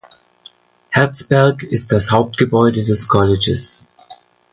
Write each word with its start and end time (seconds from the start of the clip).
Herzberg 0.89 1.61
ist 1.61 1.91
das 1.91 2.09
Hauptgebäude 2.09 2.81
des 2.81 3.07
Colleges. 3.07 3.85